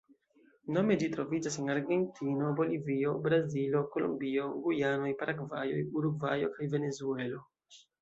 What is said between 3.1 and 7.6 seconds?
Brazilo, Kolombio, Gujanoj, Paragvajo, Urugvajo, kaj Venezuelo.